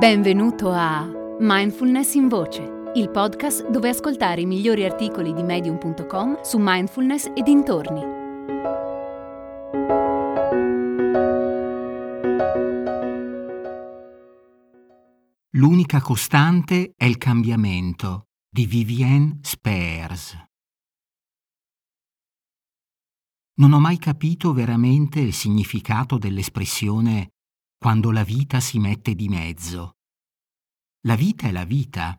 [0.00, 1.06] Benvenuto a
[1.40, 7.42] Mindfulness in Voce, il podcast dove ascoltare i migliori articoli di medium.com su mindfulness e
[7.42, 8.00] dintorni.
[15.50, 20.34] L'unica costante è il cambiamento di Vivienne Spears.
[23.56, 27.32] Non ho mai capito veramente il significato dell'espressione
[27.82, 29.92] quando la vita si mette di mezzo.
[31.06, 32.14] La vita è la vita.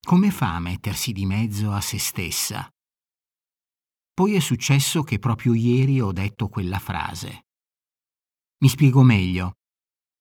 [0.00, 2.66] Come fa a mettersi di mezzo a se stessa?
[4.14, 7.42] Poi è successo che proprio ieri ho detto quella frase.
[8.62, 9.56] Mi spiego meglio.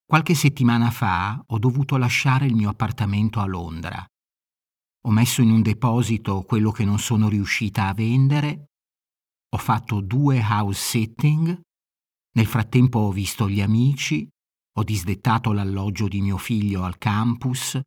[0.05, 4.05] Qualche settimana fa ho dovuto lasciare il mio appartamento a Londra.
[5.05, 8.65] Ho messo in un deposito quello che non sono riuscita a vendere,
[9.53, 11.61] ho fatto due house sitting,
[12.33, 14.27] nel frattempo ho visto gli amici,
[14.73, 17.79] ho disdettato l'alloggio di mio figlio al campus,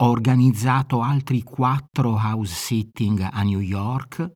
[0.00, 4.32] ho organizzato altri quattro house sitting a New York,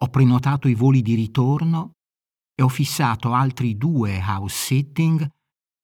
[0.00, 1.94] ho prenotato i voli di ritorno
[2.54, 5.28] e ho fissato altri due house sitting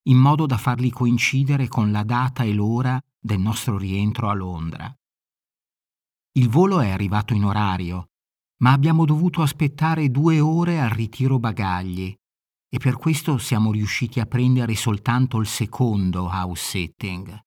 [0.06, 4.94] in modo da farli coincidere con la data e l'ora del nostro rientro a Londra.
[6.36, 8.10] Il volo è arrivato in orario,
[8.58, 12.14] ma abbiamo dovuto aspettare due ore al ritiro bagagli
[12.74, 17.40] e per questo siamo riusciti a prendere soltanto il secondo house sitting.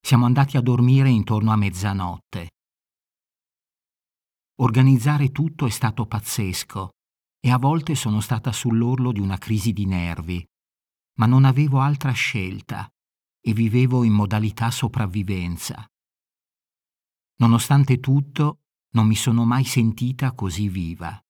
[0.00, 2.50] Siamo andati a dormire intorno a mezzanotte.
[4.60, 6.90] Organizzare tutto è stato pazzesco
[7.40, 10.46] e a volte sono stata sull'orlo di una crisi di nervi,
[11.18, 12.88] ma non avevo altra scelta
[13.40, 15.84] e vivevo in modalità sopravvivenza.
[17.38, 21.20] Nonostante tutto, non mi sono mai sentita così viva.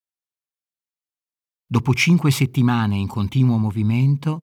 [1.72, 4.40] Dopo cinque settimane in continuo movimento,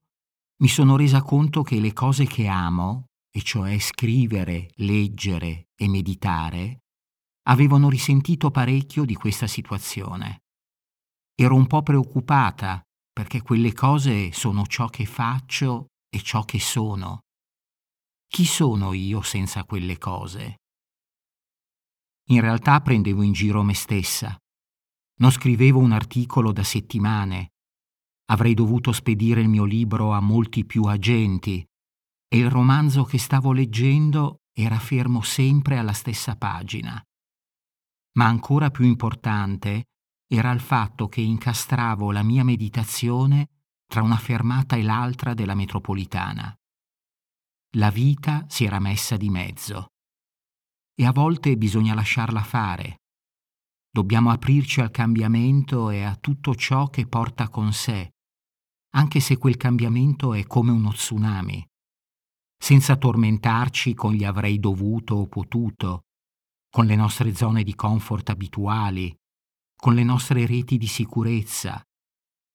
[0.63, 6.79] mi sono resa conto che le cose che amo, e cioè scrivere, leggere e meditare,
[7.43, 10.39] avevano risentito parecchio di questa situazione.
[11.35, 12.81] Ero un po' preoccupata
[13.13, 17.19] perché quelle cose sono ciò che faccio e ciò che sono.
[18.25, 20.55] Chi sono io senza quelle cose?
[22.29, 24.35] In realtà prendevo in giro me stessa
[25.19, 27.51] non scrivevo un articolo da settimane.
[28.31, 31.65] Avrei dovuto spedire il mio libro a molti più agenti
[32.27, 37.01] e il romanzo che stavo leggendo era fermo sempre alla stessa pagina.
[38.17, 39.85] Ma ancora più importante
[40.27, 43.49] era il fatto che incastravo la mia meditazione
[43.87, 46.53] tra una fermata e l'altra della metropolitana.
[47.77, 49.87] La vita si era messa di mezzo.
[50.93, 52.97] E a volte bisogna lasciarla fare,
[53.99, 58.13] Dobbiamo aprirci al cambiamento e a tutto ciò che porta con sé,
[58.95, 61.67] anche se quel cambiamento è come uno tsunami,
[62.57, 66.05] senza tormentarci con gli avrei dovuto o potuto,
[66.69, 69.13] con le nostre zone di comfort abituali,
[69.75, 71.83] con le nostre reti di sicurezza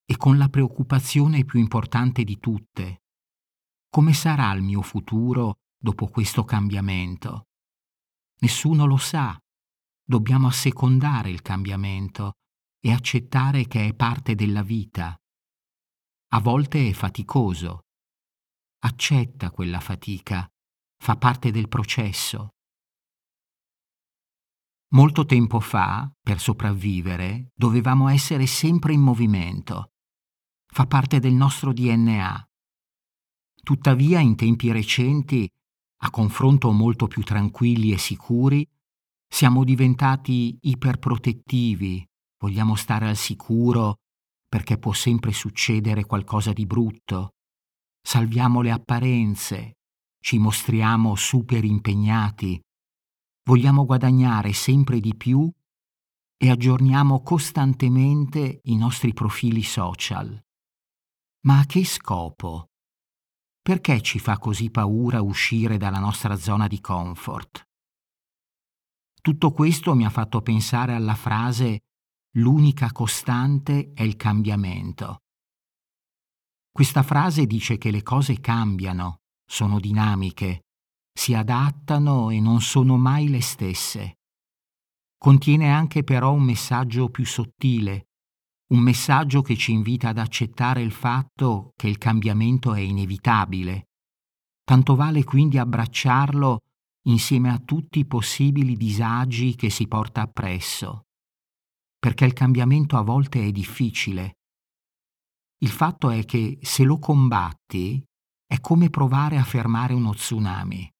[0.06, 3.03] e con la preoccupazione più importante di tutte.
[3.91, 7.49] Come sarà il mio futuro dopo questo cambiamento?
[8.41, 9.38] Nessuno lo sa
[10.06, 12.34] Dobbiamo assecondare il cambiamento
[12.78, 15.16] e accettare che è parte della vita.
[16.32, 17.84] A volte è faticoso.
[18.81, 20.47] Accetta quella fatica,
[21.03, 22.50] fa parte del processo.
[24.88, 29.92] Molto tempo fa, per sopravvivere, dovevamo essere sempre in movimento.
[30.66, 32.47] Fa parte del nostro DNA.
[33.62, 35.50] Tuttavia, in tempi recenti,
[36.03, 38.69] a confronto molto più tranquilli e sicuri,
[39.34, 42.06] siamo diventati iperprotettivi,
[42.39, 43.97] vogliamo stare al sicuro
[44.49, 47.31] perché può sempre succedere qualcosa di brutto.
[48.00, 49.72] Salviamo le apparenze,
[50.21, 52.61] ci mostriamo super impegnati,
[53.49, 55.51] vogliamo guadagnare sempre di più
[56.37, 60.41] e aggiorniamo costantemente i nostri profili social.
[61.47, 62.66] Ma a che scopo?
[63.60, 67.65] Perché ci fa così paura uscire dalla nostra zona di comfort?
[69.24, 71.84] Tutto questo mi ha fatto pensare alla frase
[72.32, 75.21] l'unica costante è il cambiamento.
[76.71, 80.65] Questa frase dice che le cose cambiano, sono dinamiche,
[81.10, 84.18] si adattano e non sono mai le stesse.
[85.16, 88.09] Contiene anche però un messaggio più sottile,
[88.74, 93.84] un messaggio che ci invita ad accettare il fatto che il cambiamento è inevitabile.
[94.62, 96.64] Tanto vale quindi abbracciarlo
[97.06, 101.06] insieme a tutti i possibili disagi che si porta appresso,
[101.98, 104.39] perché il cambiamento a volte è difficile.
[105.59, 108.03] Il fatto è che se lo combatti
[108.47, 110.91] è come provare a fermare uno tsunami.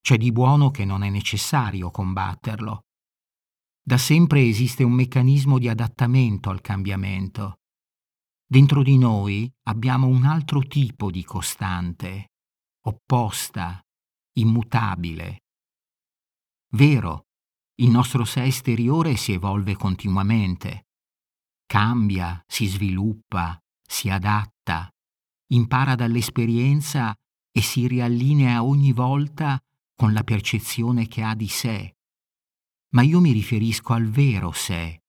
[0.00, 2.82] C'è di buono che non è necessario combatterlo.
[3.82, 7.58] Da sempre esiste un meccanismo di adattamento al cambiamento.
[8.46, 12.32] Dentro di noi abbiamo un altro tipo di costante,
[12.86, 13.82] opposta,
[14.34, 15.42] immutabile.
[16.72, 17.26] Vero,
[17.76, 20.86] il nostro sé esteriore si evolve continuamente,
[21.66, 24.88] cambia, si sviluppa, si adatta,
[25.52, 27.14] impara dall'esperienza
[27.50, 29.60] e si riallinea ogni volta
[29.94, 31.96] con la percezione che ha di sé.
[32.94, 35.02] Ma io mi riferisco al vero sé,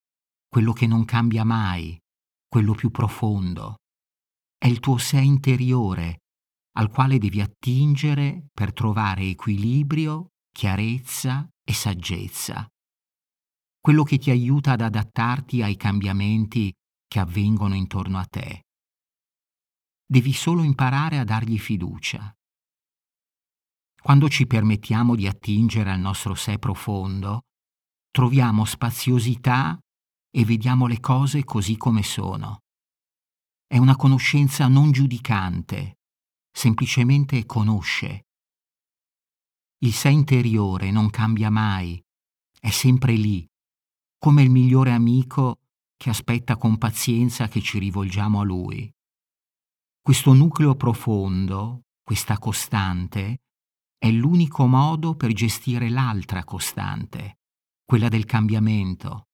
[0.48, 2.00] quello che non cambia mai,
[2.48, 3.78] quello più profondo.
[4.58, 6.22] È il tuo sé interiore,
[6.78, 12.68] al quale devi attingere per trovare equilibrio, chiarezza e saggezza.
[13.80, 16.74] Quello che ti aiuta ad adattarti ai cambiamenti
[17.08, 18.64] che avvengono intorno a te.
[20.06, 22.34] Devi solo imparare a dargli fiducia.
[24.02, 27.42] Quando ci permettiamo di attingere al nostro sé profondo,
[28.12, 29.80] troviamo spaziosità
[30.30, 32.60] e vediamo le cose così come sono.
[33.66, 35.96] È una conoscenza non giudicante,
[36.56, 38.28] semplicemente conosce.
[39.80, 42.02] Il sé interiore non cambia mai,
[42.58, 43.46] è sempre lì,
[44.18, 45.60] come il migliore amico
[45.98, 48.90] che aspetta con pazienza che ci rivolgiamo a lui.
[50.02, 53.42] Questo nucleo profondo, questa costante,
[53.98, 57.40] è l'unico modo per gestire l'altra costante,
[57.84, 59.28] quella del cambiamento.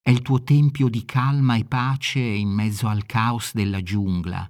[0.00, 4.48] È il tuo tempio di calma e pace in mezzo al caos della giungla,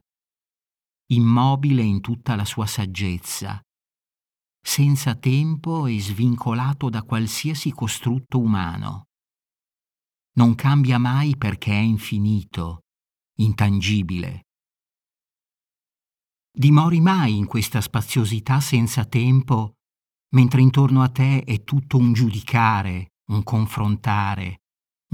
[1.13, 3.61] immobile in tutta la sua saggezza,
[4.61, 9.07] senza tempo e svincolato da qualsiasi costrutto umano.
[10.37, 12.85] Non cambia mai perché è infinito,
[13.39, 14.43] intangibile.
[16.53, 19.75] Dimori mai in questa spaziosità senza tempo,
[20.35, 24.63] mentre intorno a te è tutto un giudicare, un confrontare,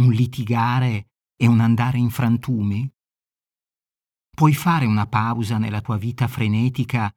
[0.01, 1.07] un litigare
[1.37, 2.91] e un andare in frantumi?
[4.37, 7.11] Puoi fare una pausa nella tua vita frenetica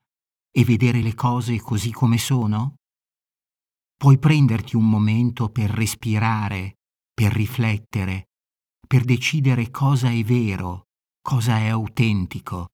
[0.49, 2.75] e vedere le cose così come sono?
[3.97, 6.77] Puoi prenderti un momento per respirare,
[7.13, 8.29] per riflettere,
[8.87, 10.83] per decidere cosa è vero,
[11.21, 12.67] cosa è autentico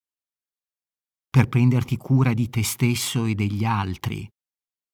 [1.28, 4.30] per prenderti cura di te stesso e degli altri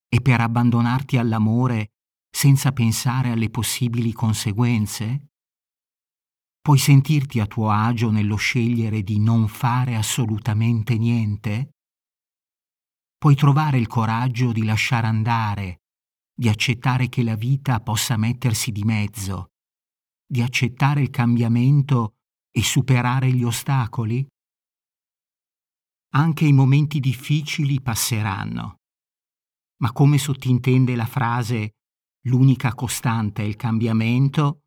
[0.08, 1.90] e per abbandonarti all'amore
[2.34, 5.31] senza pensare alle possibili conseguenze?
[6.62, 11.72] Puoi sentirti a tuo agio nello scegliere di non fare assolutamente niente?
[13.18, 15.82] Puoi trovare il coraggio di lasciare andare,
[16.32, 19.48] di accettare che la vita possa mettersi di mezzo,
[20.24, 22.18] di accettare il cambiamento
[22.52, 24.24] e superare gli ostacoli?
[26.14, 28.76] Anche i momenti difficili passeranno.
[29.78, 31.72] Ma come sottintende la frase
[32.26, 34.61] l'unica costante è il cambiamento,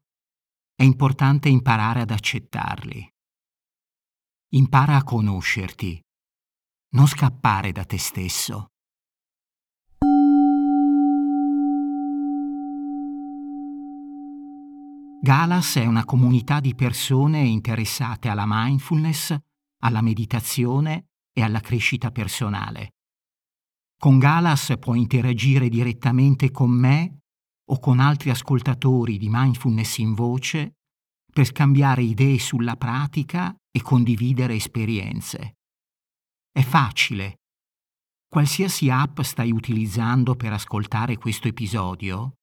[0.76, 3.09] è importante imparare ad accettarli.
[4.55, 6.00] Impara a conoscerti,
[6.94, 8.67] non scappare da te stesso.
[15.23, 19.35] Galas è una comunità di persone interessate alla mindfulness,
[19.82, 22.90] alla meditazione e alla crescita personale.
[23.97, 27.21] Con Galas puoi interagire direttamente con me
[27.71, 30.75] o con altri ascoltatori di mindfulness in voce
[31.33, 35.54] per scambiare idee sulla pratica e condividere esperienze.
[36.50, 37.40] È facile.
[38.28, 42.35] Qualsiasi app stai utilizzando per ascoltare questo episodio,